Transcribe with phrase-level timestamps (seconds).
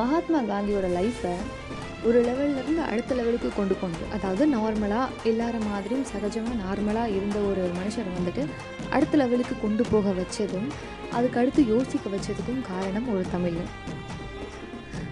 [0.00, 1.34] மகாத்மா காந்தியோட லைஃப்பை
[2.08, 8.10] ஒரு லெவல்லேருந்து அடுத்த லெவலுக்கு கொண்டு கொண்டு அதாவது நார்மலாக எல்லார மாதிரியும் சகஜமாக நார்மலாக இருந்த ஒரு மனுஷர்
[8.16, 8.42] வந்துட்டு
[8.96, 10.68] அடுத்த லெவலுக்கு கொண்டு போக வச்சதும்
[11.16, 13.58] அதுக்கு அடுத்து யோசிக்க வச்சதுக்கும் காரணம் ஒரு தமிழ்.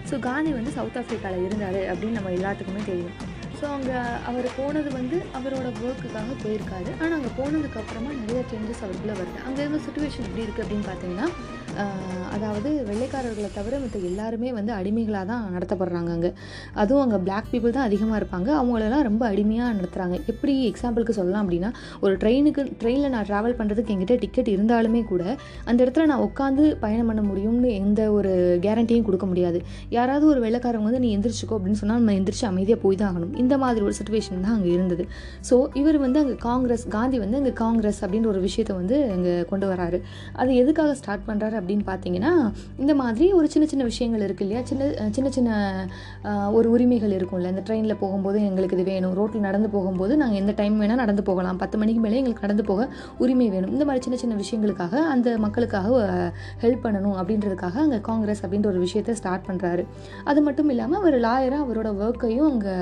[0.09, 3.15] ஸோ காந்தி வந்து சவுத் ஆஃப்ரிக்காவில் இருந்தார் அப்படின்னு நம்ம எல்லாத்துக்குமே தெரியும்.
[3.59, 3.97] ஸோ அங்கே
[4.29, 6.89] அவர் போனது வந்து அவரோட ஒர்க்குக்காக போயிருக்காரு.
[7.01, 9.39] ஆனால் அங்கே போனதுக்கப்புறமா நிறைய சேஞ்சஸ் அவருக்குள்ளே வருது.
[9.47, 11.27] அங்கே இருந்த சுச்சுவேஷன் எப்படி இருக்குது அப்படின்னு பார்த்தீங்கன்னா
[12.35, 16.31] அதாவது வெள்ளைக்காரர்களை தவிர மற்ற எல்லாருமே வந்து அடிமைகளாக தான் நடத்தப்படுறாங்க அங்கே.
[16.81, 18.49] அதுவும் அங்கே பிளாக் பீப்புள் தான் அதிகமாக இருப்பாங்க.
[18.61, 21.69] அவங்களெல்லாம் ரொம்ப அடிமையாக நடத்துகிறாங்க எப்படி எக்ஸாம்பிளுக்கு சொல்லலாம் அப்படின்னா
[22.05, 25.23] ஒரு ட்ரெயினுக்கு ட்ரெயினில் நான் ட்ராவல் பண்ணுறதுக்கு எங்கிட்ட டிக்கெட் இருந்தாலுமே கூட
[25.69, 28.31] அந்த இடத்துல நான் உட்காந்து பயணம் பண்ண முடியும்னு எந்த ஒரு
[28.65, 29.61] கேரண்டியும் கொடுக்க முடியாது.
[29.97, 33.33] யாராவது ஒரு வெள்ளைக்காரங்க வந்து நீ எந்திரிச்சிக்கோ அப்படின்னு சொன்னால் நம்ம எந்திரிச்சு அமைதியாக போய் தான் ஆகணும்.
[33.43, 35.05] இந்த மாதிரி ஒரு சுச்சுவேஷன் தான் அங்கே இருந்தது.
[35.49, 39.67] ஸோ இவர் வந்து அங்கே காங்கிரஸ் காந்தி வந்து அங்கே காங்கிரஸ் அப்படின்ற ஒரு விஷயத்தை வந்து அங்கே கொண்டு
[39.73, 39.99] வராரு.
[40.41, 42.33] அது எதுக்காக ஸ்டார்ட் பண்ணுறாரு அப்படின்னு பார்த்தீங்கன்னா
[42.83, 44.63] இந்த மாதிரி ஒரு சின்ன சின்ன விஷயங்கள் இருக்கு இல்லையா?
[44.69, 45.51] சின்ன சின்ன சின்ன
[46.57, 47.51] ஒரு உரிமைகள் இருக்கும்ல?
[47.53, 49.13] இந்த ட்ரெயினில் போகும்போது எங்களுக்கு இது வேணும்.
[49.19, 51.59] ரோட்டில் நடந்து போகும்போது நாங்கள் எந்த டைம் வேணால் நடந்து போகலாம்.
[51.63, 52.87] பத்து மணிக்கு மேலே எங்களுக்கு நடந்து போக
[53.23, 53.71] உரிமை வேணும்.
[53.75, 55.93] இந்த மாதிரி சின்ன சின்ன விஷயங்களுக்காக அந்த மக்களுக்காக
[56.63, 59.85] ஹெல்ப் பண்ணணும் அப்படின்றதுக்காக அங்கே காங்கிரஸ் அப்படின்ற ஒரு விஷயத்தை ஸ்டார்ட் பண்ணுறாரு
[60.31, 62.75] அது மட்டும் இல்லாமல் அவர் லாயராக அவரோட ஒர்க்கையும் அங்கே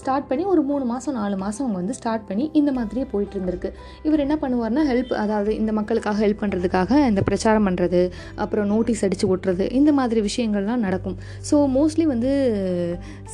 [0.00, 3.70] ஸ்டார்ட் பண்ணி ஒரு மூணு மாதம் நாலு மாதம் அவங்க வந்து ஸ்டார்ட் பண்ணி இந்த மாதிரியே போயிட்டு இருந்திருக்கு.
[4.06, 8.00] இவர் என்ன பண்ணுவார்னா ஹெல்ப் அதாவது இந்த மக்களுக்காக ஹெல்ப் பண்ணுறதுக்காக இந்த பிரச்சாரம் பண்ணுறது
[8.44, 11.16] அப்புறம் நோட்டீஸ் அடித்து ஒட்டுறது இந்த மாதிரி விஷயங்கள்லாம் நடக்கும்.
[11.50, 12.32] ஸோ மோஸ்ட்லி வந்து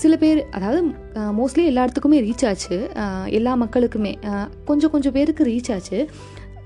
[0.02, 0.82] சில பேர் அதாவது
[1.40, 2.78] மோஸ்ட்லி எல்லா இடத்துக்குமே ரீச் ஆச்சு.
[3.40, 4.14] எல்லா மக்களுக்குமே
[4.70, 6.00] கொஞ்சம் கொஞ்சம் பேருக்கு ரீச் ஆச்சு.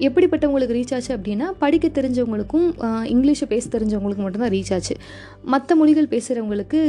[0.07, 2.67] எப்படிப்பட்டவங்களுக்கு ரீச் ஆச்சு அப்படின்னா படிக்க தெரிஞ்சவங்களுக்கும்
[3.15, 4.95] இங்கிலீஷை பேச தெரிஞ்சவங்களுக்கு மட்டும்தான் ரீச் ஆச்சு.
[5.53, 6.81] மற்ற மொழிகள் பேசுகிறவங்களுக்கு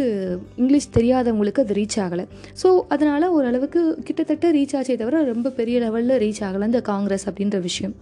[0.61, 2.25] இங்கிலீஷ் தெரியாதவங்களுக்கு அது ரீச் ஆகலை.
[2.63, 7.59] ஸோ அதனால் ஓரளவுக்கு கிட்டத்தட்ட ரீச் ஆச்சே தவிர ரொம்ப பெரிய லெவலில் ரீச் ஆகலை இந்த காங்கிரஸ் அப்படின்ற
[7.69, 7.95] விஷயம்.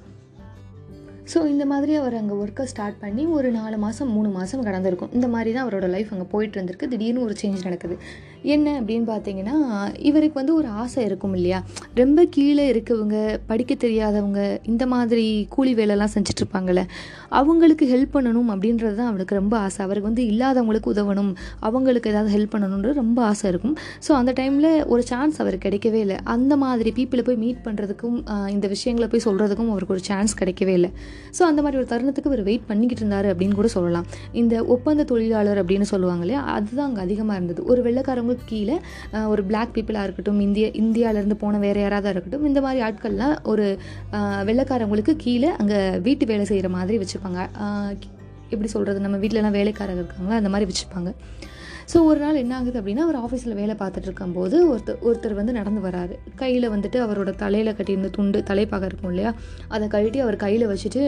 [1.31, 5.11] ஸோ இந்த மாதிரி அவர் அங்கே ஒர்க்கை ஸ்டார்ட் பண்ணி ஒரு நாலு மாதம் மூணு மாதம் கடந்திருக்கும்.
[5.17, 6.89] இந்த மாதிரி தான் அவரோட லைஃப் அங்கே போயிட்டு இருந்திருக்கு.
[6.93, 7.95] திடீர்னு ஒரு சேஞ்ச் நடக்குது.
[8.53, 9.55] என்ன அப்படின்னு பார்த்தீங்கன்னா
[10.09, 11.59] இவருக்கு வந்து ஒரு ஆசை இருக்கும் இல்லையா?
[12.01, 13.15] ரொம்ப கீழே இருக்கவங்க
[13.49, 14.41] படிக்க தெரியாதவங்க
[14.71, 15.25] இந்த மாதிரி
[15.55, 16.83] கூலி வேலைலாம் செஞ்சிட்டுருப்பாங்கல்ல
[17.39, 19.79] அவங்களுக்கு ஹெல்ப் பண்ணணும் அப்படின்றது தான் அவருக்கு ரொம்ப ஆசை.
[19.87, 21.31] அவருக்கு வந்து இல்லாதவங்களுக்கு உதவணும்
[21.69, 23.75] அவங்களுக்கு ஏதாவது ஹெல்ப் பண்ணணுன்றது ரொம்ப ஆசை இருக்கும்.
[24.07, 26.19] ஸோ அந்த டைமில் ஒரு சான்ஸ் அவருக்கு கிடைக்கவே இல்லை.
[26.35, 28.17] அந்த மாதிரி பீப்புளை போய் மீட் பண்ணுறதுக்கும்
[28.55, 30.91] இந்த விஷயங்களை போய் சொல்கிறதுக்கும் அவருக்கு ஒரு சான்ஸ் கிடைக்கவே இல்லை.
[31.37, 34.07] ஸோ அந்த மாதிரி ஒரு தருணத்துக்கு இவர் வெயிட் பண்ணிக்கிட்டு இருந்தார் அப்படின்னு கூட சொல்லலாம்.
[34.41, 37.61] இந்த ஒப்பந்த தொழிலாளர் அப்படின்னு சொல்லுவாங்க இல்லையா அதுதான் அங்கே அதிகமாக இருந்தது.
[37.71, 38.77] ஒரு வெள்ளைக்காரங்களுக்கு கீழே
[39.33, 43.65] ஒரு பிளாக் பீப்புளாக இருக்கட்டும் இந்திய இந்தியாவிலேருந்து போன வேறு யாராவது இருக்கட்டும் இந்த மாதிரி ஆட்கள்லாம் ஒரு
[44.49, 47.39] வெள்ளைக்காரங்களுக்கு கீழே அங்கே வீட்டு வேலை செய்கிற மாதிரி வச்சுப்பாங்க.
[48.53, 51.09] எப்படி சொல்கிறது நம்ம வீட்டிலலாம் வேலைக்காரங்க இருக்காங்களா அந்த மாதிரி வச்சுப்பாங்க.
[51.91, 55.81] ஸோ ஒரு நாள் என்ன ஆகுது அப்படின்னா அவர் ஆஃபீஸில் வேலை பார்த்துட்டு இருக்கும்போது ஒருத்தர் ஒருத்தர் வந்து நடந்து
[55.85, 56.15] வராரு.
[56.41, 59.31] கையில் வந்துட்டு அவரோட தலையில் கட்டியிருந்த துண்டு தலைப்பாக இருக்கும் இல்லையா?
[59.67, 61.01] அதை கழட்டி அவர் கையில் வச்சுட்டு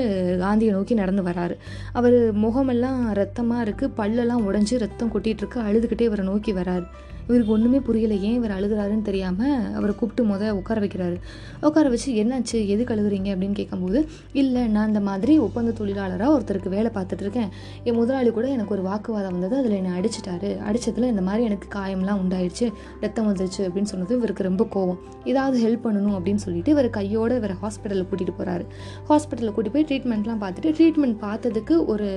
[0.44, 1.58] காந்தியை நோக்கி நடந்து வராரு.
[2.02, 6.88] அவர் முகமெல்லாம் ரத்தமாக இருக்குது பல்லெல்லாம் உடஞ்சி ரத்தம் கொட்டிகிட்டு இருக்கு அழுதுகிட்டே இவரை நோக்கி வராரு.
[7.30, 8.14] இவருக்கு ஒன்றுமே புரியல.
[8.28, 11.18] ஏன் இவர் அழுகுறாருன்னு தெரியாமல் அவரை கூப்பிட்டு முத உட்கார வைக்கிறாரு.
[11.62, 12.58] உட்கார வச்சு என்னாச்சு?
[12.68, 13.30] எதுக்கு அழுகுறீங்க?
[13.34, 14.00] அப்படின்னு கேட்கும்போது
[14.34, 17.50] இல்லை நான் இந்த மாதிரி ஒப்பந்த தொழிலாளராக ஒருத்தருக்கு வேலை பார்த்துட்டு இருக்கேன்.
[17.84, 19.56] என் முதலாளி கூட எனக்கு ஒரு வாக்குவாதம் வந்தது.
[19.62, 20.52] அதில் என்னை அடிச்சிட்டாரு.
[20.70, 22.68] அடித்ததில் இந்த மாதிரி எனக்கு காயம்லாம் உண்டாயிடுச்சு
[23.02, 25.00] ரத்தம் வந்துருச்சு அப்படின்னு சொன்னது இவருக்கு ரொம்ப கோவம்.
[25.34, 28.66] ஏதாவது ஹெல்ப் பண்ணணும் அப்படின்னு சொல்லிட்டு இவர் கையோட இவரை ஹாஸ்பிட்டலில் கூட்டிகிட்டு போகிறாரு
[29.10, 32.10] ஹாஸ்பிட்டலில் கூட்டி போய் ட்ரீட்மெண்ட்லாம் பார்த்துட்டு ட்ரீட்மெண்ட் பார்த்ததுக்கு ஒரு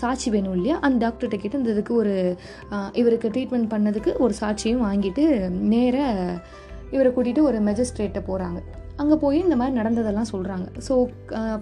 [0.00, 0.76] சாட்சி வேணும் இல்லையா?
[0.78, 2.14] அந்த டாக்டர்கிட்ட கேட்டு இந்த இதுக்கு ஒரு
[2.92, 5.24] இவருக்கு ட்ரீட்மெண்ட் பண்ணதுக்கு ஒரு சாட்சியும் வாங்கிட்டு
[5.68, 5.96] நேர
[6.90, 8.58] இவரை கூட்டிகிட்டு ஒரு மெஜிஸ்ட்ரேட்டை போகிறாங்க
[8.96, 10.94] அங்கே போய் இந்த மாதிரி நடந்ததெல்லாம் சொல்கிறாங்க ஸோ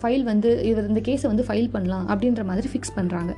[0.01, 3.33] ஃபைல் வந்து இவர் இந்த கேஸை வந்து ஃபைல் பண்ணலாம் அப்படின்ற மாதிரி ஃபிக்ஸ் பண்ணுறாங்க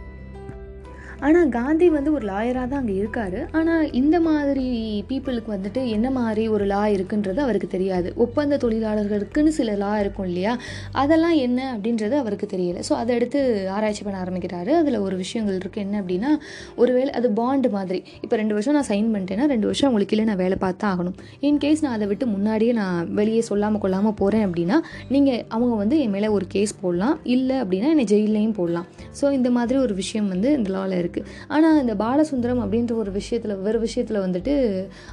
[1.27, 3.37] ஆனால் காந்தி வந்து ஒரு லாயராக தான் அங்கே இருக்கார்.
[3.59, 4.65] ஆனால் இந்த மாதிரி
[5.11, 8.09] பீப்புளுக்கு வந்துட்டு என்ன மாதிரி ஒரு லா இருக்குன்றது அவருக்கு தெரியாது.
[8.25, 10.53] ஒப்பந்த தொழிலாளர்களுக்குன்னு சில லா இருக்கும் இல்லையா?
[11.03, 12.81] அதெல்லாம் என்ன அப்படின்றது அவருக்கு தெரியல.
[12.89, 13.41] ஸோ அதை எடுத்து
[13.77, 14.73] ஆராய்ச்சி பண்ண ஆரம்பிக்கிறாரு.
[14.81, 16.33] அதில் ஒரு விஷயங்கள் இருக்குது என்ன அப்படின்னா
[16.83, 18.01] ஒருவேளை அது பாண்டு மாதிரி.
[18.25, 21.17] இப்போ ரெண்டு வருஷம் நான் சைன் பண்ணிட்டேன்னா ரெண்டு வருஷம் உங்களுக்கு இல்லை நான் வேலை பார்த்தா ஆகணும்.
[21.49, 24.79] இன் கேஸ் நான் அதை விட்டு முன்னாடியே நான் வெளியே சொல்லாமல் கொள்ளாமல் போகிறேன் அப்படின்னா
[25.17, 27.17] நீங்கள் அவங்க வந்து என் மேலே ஒரு கேஸ் போடலாம்.
[27.37, 28.89] இல்லை அப்படின்னா என்னை ஜெயிலையும் போடலாம்.
[29.21, 31.13] ஸோ இந்த மாதிரி ஒரு விஷயம் வந்து இந்த லாவில் இருக்குது
[31.55, 34.55] ஆனால் இந்த பாலசுந்தரம் அப்படின்ற ஒரு விஷயத்தில் வேறு விஷயத்தில் வந்துட்டு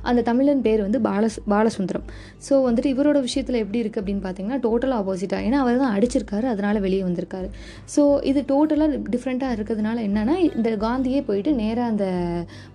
[0.09, 2.05] அந்த தமிழன் பேர் வந்து பாலஸ் பாலசுந்தரம்.
[2.47, 6.81] ஸோ வந்துட்டு இவரோட விஷயத்தில் எப்படி இருக்குது அப்படின்னு பார்த்தீங்கன்னா டோட்டல் ஆப்போசிட்டாக ஏன்னா அவர் தான் அடிச்சிருக்காரு அதனால்
[6.87, 7.49] வெளியே வந்திருக்காரு.
[7.95, 12.05] ஸோ இது டோட்டலாக டிஃப்ரெண்ட்டாக இருக்கிறதுனால என்னென்னா இந்த காந்தியே போயிட்டு நேராக அந்த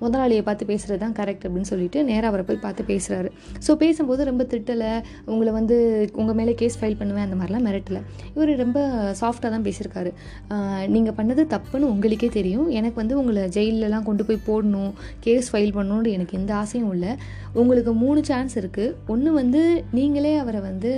[0.02, 3.28] முதலாளியை பார்த்து பேசுகிறது தான் கரெக்ட் அப்படின்னு சொல்லிட்டு நேராக அவரை போய் பார்த்து பேசுகிறாரு
[3.66, 4.92] ஸோ பேசும்போது ரொம்ப திட்டலை
[5.32, 5.76] உங்களை வந்து
[6.20, 8.00] உங்கள் மேலே கேஸ் ஃபைல் பண்ணுவேன் அந்த மாதிரிலாம் மிரட்டலை.
[8.34, 8.78] இவர் ரொம்ப
[9.20, 10.10] சாஃப்டாக தான் பேசியிருக்காரு.
[10.94, 12.66] நீங்கள் பண்ணது தப்புன்னு உங்களுக்கே தெரியும்.
[12.78, 17.12] எனக்கு வந்து வந்து உங்களை ஜெயிலெலாம் கொண்டு போய் போடணும் கேஸ் ஃபைல் பண்ணணுன்னு எனக்கு எந்த ஆசையும் இல்லை.
[17.60, 19.60] உங்களுக்கு மூணு சான்ஸ் இருக்குது ஒன்று வந்து
[19.92, 20.92] நீங்களே அவரை வந்து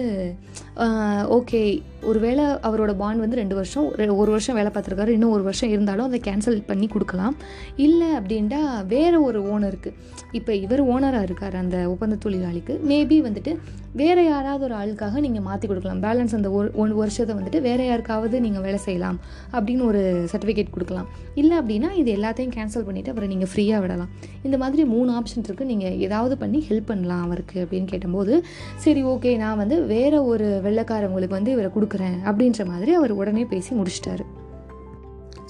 [1.37, 1.63] ஓகே
[2.03, 6.05] ஒருவேளை அவரோட பாண்ட் வந்து ரெண்டு வருஷம் ஒரு- ஒரு வருஷம் வேலை பார்த்துருக்காரு இன்னும் ஒரு வருஷம் இருந்தாலும்
[6.05, 7.37] அதை கேன்சல் பண்ணி கொடுக்கலாம்.
[7.77, 9.93] இல்லை அப்படின்ட்டா வேறு ஒரு ஓனருக்கு
[10.33, 12.79] இப்போ இவர் ஓனராக இருக்கார் அந்த ஒப்பந்த தொழிலாளிக்கு.
[12.89, 13.57] மேபி வந்துட்டு
[13.93, 16.03] வேறு யாராவது ஒரு ஆளுக்காக நீங்கள் மாற்றி கொடுக்கலாம்.
[16.03, 19.21] பேலன்ஸ் அந்த ஒரு ஒன் வருஷத்தை வந்துட்டு வேறு யாருக்காவது நீங்கள் வேலை செய்யலாம்
[19.53, 21.09] அப்படின்னு ஒரு சர்டிஃபிகேட் கொடுக்கலாம்.
[21.35, 24.09] இல்லை அப்படின்னா இது எல்லாத்தையும் கேன்சல் பண்ணிவிட்டு அப்புறம் நீங்கள் ஃப்ரீயாக விடலாம்.
[24.43, 28.45] இந்த மாதிரி மூணு ஆப்ஷன் இருக்குது நீங்கள் ஏதாவது பண்ணி ஹெல்ப் பண்ணலாம் அவருக்கு அப்படின்னு கேட்டபோது
[28.77, 33.77] சரி ஓகே நான் வந்து வேறு ஒரு வெள்ளைக்காரவங்களுக்கு வந்து இவரை கொடுக்குறேன் அப்படின்ற மாதிரி அவர் உடனே பேசி
[33.77, 34.25] முடிச்சிட்டாரு.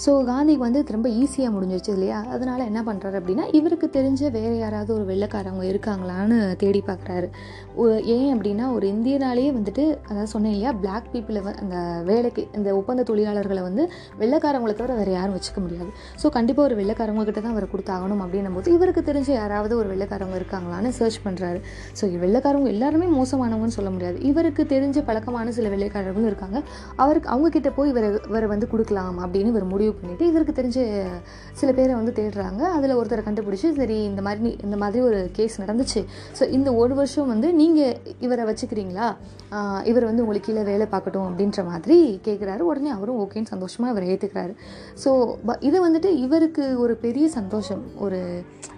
[0.05, 2.19] ஸோ காந்திக்கு வந்து ரொம்ப ஈஸியாக முடிஞ்சிருச்சு இல்லையா?
[2.35, 7.29] அதனால் என்ன பண்ணுறாரு அப்படின்னா இவருக்கு தெரிஞ்ச வேறு யாராவது ஒரு வெள்ளைக்காரவங்க இருக்காங்களான்னு தேடி பார்க்குறாரு
[8.15, 11.77] ஏன் அப்படின்னா ஒரு இந்தியனாலேயே வந்துட்டு அதாவது சொன்னேன் இல்லையா பிளாக் பீப்புளை அந்த
[12.11, 13.83] வேலைக்கு இந்த ஒப்பந்த தொழிலாளர்களை வந்து
[14.23, 15.91] வெள்ளைக்காரவங்களை தவிர வேறு யாரும் வச்சுக்க முடியாது.
[16.23, 20.39] ஸோ கண்டிப்பாக ஒரு வெள்ளக்காரவங்க கிட்ட தான் அவரை கொடுத்தாகணும் அப்படின்னும் போது இவருக்கு தெரிஞ்ச யாராவது ஒரு வெள்ளைக்காரவங்க
[20.41, 21.61] இருக்காங்களான்னு சர்ச் பண்ணுறாரு
[22.01, 24.19] ஸோ வெள்ளைக்காரவங்க எல்லாருமே மோசமானவங்கன்னு சொல்ல முடியாது.
[24.31, 26.59] இவருக்கு தெரிஞ்ச பழக்கமான சில வெள்ளைக்காரர்களும் இருக்காங்க.
[27.05, 30.79] அவருக்கு அவங்க கிட்ட போய் இவரை இவரை வந்து கொடுக்கலாம் அப்படின்னு இவர் முடிவு முடிவு பண்ணிவிட்டு இதற்கு தெரிஞ்ச
[31.53, 32.63] சில பேரை வந்து தேடுறாங்க.
[32.77, 36.01] அதில் ஒருத்தரை கண்டுபிடிச்சி சரி இந்த மாதிரி நீ- இந்த மாதிரி ஒரு கேஸ் நடந்துச்சு.
[36.39, 39.09] ஸோ இந்த ஒரு வருஷம் வந்து நீங்கள் இவரை வச்சுக்கிறீங்களா?
[39.85, 44.53] இவர் வந்து உங்களுக்கு கீழே வேலை பார்க்கட்டும் அப்படின்ற மாதிரி கேட்குறாரு உடனே அவரும் ஓகேன்னு சந்தோஷமாக இவரை ஏற்றுக்கிறாரு
[45.05, 45.11] ஸோ
[45.61, 47.83] இது வந்துட்டு இவருக்கு ஒரு பெரிய சந்தோஷம்.
[47.97, 48.19] ஒரு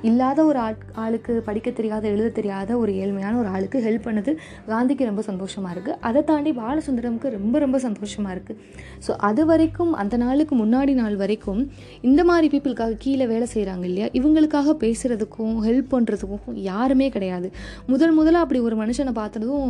[0.02, 0.58] இல்லாத ஒரு
[0.94, 4.32] ஆளுக்கு படிக்க தெரியாத எழுத தெரியாத ஒரு ஏழ்மையான ஒரு ஆளுக்கு ஹெல்ப் பண்ணது
[4.68, 8.60] காந்திக்கு ரொம்ப சந்தோஷமாக இருக்குது அதை தாண்டி பாலசுந்தரமுக்கு ரொம்ப ரொம்ப சந்தோஷமாக இருக்குது
[9.06, 11.60] ஸோ அது வரைக்கும் அந்த நாளுக்கு முன்னாடி நாள் வரைக்கும்
[12.08, 14.08] இந்த மாதிரி பீப்புளுக்காக கீழே வேலை செய்கிறாங்க இல்லையா?
[14.18, 17.48] இவங்களுக்காக பேசுகிறதுக்கும் ஹெல்ப் பண்ணுறதுக்கும் யாருமே கிடையாது.
[17.92, 19.66] முதல் முதல்ல அப்படி ஒரு மனுஷனை பார்த்ததும்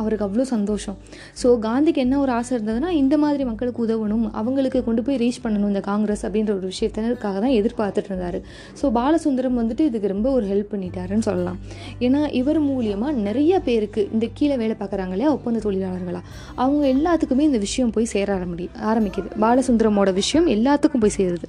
[0.00, 0.96] அவருக்கு அவ்வளோ சந்தோஷம்.
[1.42, 5.70] ஸோ காந்திக்கு என்ன ஒரு ஆசை இருந்ததுன்னா இந்த மாதிரி மக்களுக்கு உதவணும் அவங்களுக்கு கொண்டு போய் ரீச் பண்ணணும்
[5.72, 8.38] இந்த காங்கிரஸ் அப்படின்ற ஒரு விஷயத்தினருக்காக தான் எதிர்பார்த்துட்டு இருந்தார்.
[8.80, 11.58] ஸோ பாலசுந்தரம் வந்துட்டு இதுக்கு ரொம்ப ஒரு ஹெல்ப் பண்ணிட்டாருன்னு சொல்லலாம்.
[12.06, 16.22] ஏன்னா இவர் மூலியமாக நிறைய பேருக்கு இந்த கீழே வேலை பார்க்குறாங்க இல்லையா ஒப்பந்த தொழிலாளர்களாக
[16.62, 19.28] அவங்க எல்லாத்துக்குமே இந்த விஷயம் போய் சேர ஆரம்பி ஆரம்பிக்குது.
[19.44, 21.48] பாலசுந்தரமோட விஷயம் எல்லாத்துக்கும் போய் சேருது.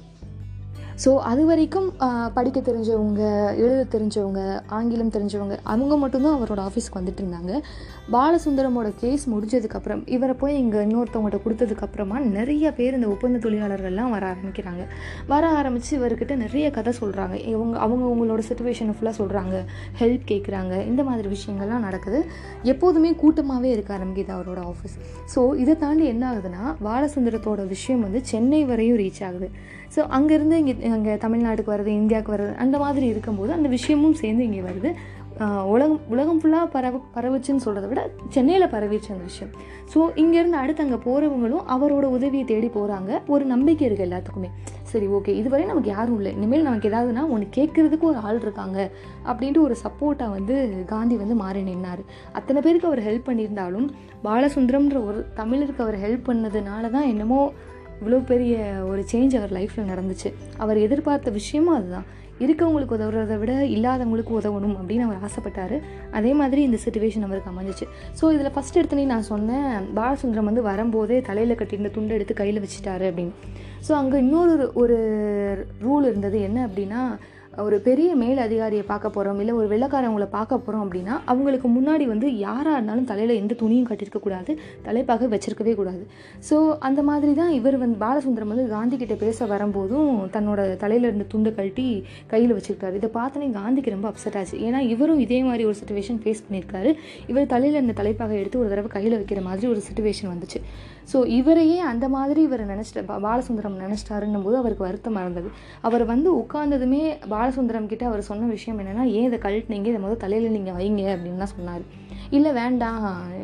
[1.02, 1.88] ஸோ அது வரைக்கும்
[2.36, 3.22] படிக்க தெரிஞ்சவங்க
[3.64, 4.40] எழுத தெரிஞ்சவங்க
[4.76, 7.52] ஆங்கிலம் தெரிஞ்சவங்க அவங்க மட்டும்தான் அவரோட ஆஃபீஸ்க்கு வந்துட்டு இருந்தாங்க.
[8.14, 14.82] பாலசுந்தரமோட கேஸ் முடிஞ்சதுக்கப்புறம் இவரை போய் இங்கே இன்னொருத்தவங்கள்ட்ட கொடுத்ததுக்கப்புறமா நிறைய பேர் இந்த ஒப்பந்த தொழிலாளர்கள்லாம் வர ஆரம்பிக்கிறாங்க.
[15.32, 19.56] வர ஆரம்பித்து இவர்கிட்ட நிறைய கதை சொல்கிறாங்க இவங்க அவங்க அவங்களோட சுச்சுவேஷனை ஃபுல்லாக சொல்கிறாங்க
[20.00, 22.20] ஹெல்ப் கேட்குறாங்க இந்த மாதிரி விஷயங்கள்லாம் நடக்குது.
[22.74, 24.98] எப்போதுமே கூட்டமாகவே இருக்க ஆரம்பிக்குது அவரோட ஆஃபீஸ்
[25.34, 29.48] ஸோ இதை தாண்டி என்ன ஆகுதுன்னா பாலசுந்தரத்தோட விஷயம் வந்து சென்னை வரையும் ரீச் ஆகுது.
[29.94, 34.64] ஸோ அங்கேருந்து இங்கே இங்கே தமிழ்நாட்டுக்கு வர்றது இந்தியாவுக்கு வர்றது அந்த மாதிரி இருக்கும்போது அந்த விஷயமும் சேர்ந்து இங்கே
[34.70, 34.90] வருது.
[35.72, 38.00] உலகம் உலகம் ஃபுல்லாக பரவ பரவுச்சுன்னு சொல்கிறத விட
[38.34, 39.52] சென்னையில் பரவிச்சு அந்த விஷயம்.
[39.92, 44.50] ஸோ இங்கேருந்து அடுத்து அங்கே போகிறவங்களும் அவரோட உதவியை தேடி போகிறாங்க ஒரு நம்பிக்கை இருக்குது எல்லாத்துக்குமே.
[44.92, 46.32] சரி ஓகே இதுவரை நமக்கு யாரும் இல்லை.
[46.38, 48.78] இனிமேல் நமக்கு ஏதாவதுனா ஒன்று கேட்குறதுக்கு ஒரு ஆள் இருக்காங்க
[49.30, 50.56] அப்படின்ட்டு ஒரு சப்போர்ட்டாக வந்து
[50.92, 52.02] காந்தி வந்து மாறி நின்னார்.
[52.40, 53.88] அத்தனை பேருக்கு அவர் ஹெல்ப் பண்ணியிருந்தாலும்
[54.26, 57.42] பாலசுந்தரம்ன்ற ஒரு தமிழருக்கு அவர் ஹெல்ப் பண்ணதுனால தான் என்னமோ
[58.00, 58.54] இவ்வளோ பெரிய
[58.90, 60.30] ஒரு சேஞ்ச் அவர் லைஃப்பில் நடந்துச்சு.
[60.56, 62.08] அவர் எதிர்பார்த்த விஷயமும் அதுதான்.
[62.44, 65.74] இருக்கவங்களுக்கு உதவுறதை விட இல்லாதவங்களுக்கு உதவணும் அப்படின்னு அவர் ஆசைப்பட்டார்.
[66.18, 67.86] அதே மாதிரி இந்த சுச்சுவேஷன் அவருக்கு அமைஞ்சிச்சு.
[68.18, 69.66] ஸோ இதில் ஃபஸ்ட் எடுத்தனே நான் சொன்னேன்
[69.96, 73.34] பாலசுந்தரம் வந்து வரும்போதே தலையில் கட்டியிருந்த துண்டை எடுத்து கையில் வச்சுட்டாரு அப்படின்னு.
[73.88, 74.98] ஸோ அங்கே இன்னொரு ஒரு
[75.86, 77.02] ரூல் இருந்தது என்ன அப்படின்னா
[77.64, 82.26] ஒரு பெரிய மேல் அதிகாரியை பார்க்க போகிறோம் இல்லை ஒரு வெள்ளக்காரவங்களை பார்க்க போகிறோம் அப்படின்னா அவங்களுக்கு முன்னாடி வந்து
[82.44, 84.52] யாராக இருந்தாலும் தலையில் எந்த துணியும் கட்டியிருக்கக்கூடாது
[84.86, 86.02] தலைப்பாக வச்சிருக்கவே கூடாது.
[86.48, 86.56] ஸோ
[86.88, 91.52] அந்த மாதிரி தான் இவர் வந்து பாலசுந்தரம் வந்து காந்தி கிட்ட பேச வரும்போதும் தன்னோட தலையில் இருந்த துண்டை
[91.58, 91.86] கழட்டி
[92.34, 94.56] கையில் வச்சுக்கிட்டாரு இதை பார்த்தோன்னே காந்திக்கு ரொம்ப அப்செட் ஆச்சு.
[94.68, 96.92] ஏன்னா இவரும் இதே மாதிரி ஒரு சுச்சுவேஷன் ஃபேஸ் பண்ணியிருக்காரு.
[97.32, 100.60] இவர் தலையில் இருந்த தலைப்பாக எடுத்து ஒரு தடவை கையில் வைக்கிற மாதிரி ஒரு சுச்சுவேஷன் வந்துச்சு.
[101.08, 105.48] ஸோ இவரையே அந்த மாதிரி இவர் நினச்சிட்ட பா- பாலசுந்தரம் நினச்சிட்டாருன்னும் போது அவருக்கு வருத்தமாக இருந்தது
[105.80, 107.00] அவர் வந்து உட்கார்ந்ததுமே
[107.30, 109.86] பாலசுந்தரம் கிட்ட அவர் சொன்ன விஷயம் என்னென்னா ஏன் இதை கழட்டினீங்க?
[109.86, 111.84] இதை முதல் தலையில் நீங்கள் வைங்க அப்படின்னு தான் சொன்னார்.
[112.30, 112.98] இல்லை வேண்டாம்.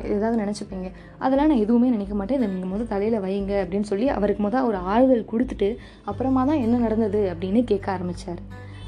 [0.09, 0.89] ஏதாவது நினச்சிப்பீங்க.
[1.19, 2.39] அதெல்லாம் நான் எதுவுமே நினைக்க மாட்டேன்.
[2.39, 5.71] இதை நீங்கள் முதல் தலையில் வைங்க அப்படின்னு சொல்லி அவருக்கு முதல் ஒரு ஆறுதல் கொடுத்துட்டு
[6.05, 8.43] அப்புறமா தான் என்ன நடந்தது அப்படின்னு கேட்க ஆரம்பித்தார்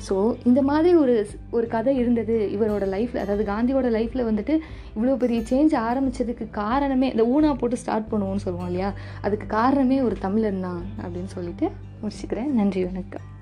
[0.09, 4.61] ஸோ இந்த மாதிரி ஒரு ஒரு கதை இருந்தது இவரோட லைஃப்பில் அதாவது காந்தியோட லைஃப்பில் வந்துட்டு
[4.97, 8.93] இவ்வளோ பெரிய சேஞ்ச் ஆரம்பித்ததுக்கு காரணமே இந்த ஊனா போட்டு ஸ்டார்ட் பண்ணுவோம்னு சொல்லுவோம் இல்லையா?
[9.21, 11.69] அதுக்கு காரணமே ஒரு தமிழன் தான் அப்படின்னு சொல்லிட்டு
[12.03, 12.53] முடிச்சுக்கிறேன்.
[12.53, 13.36] நன்றி வணக்கம்.